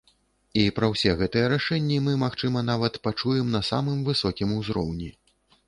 [0.61, 5.15] І пра ўсе гэтыя рашэнні мы, магчыма, нават пачуем на самым высокім узроўні.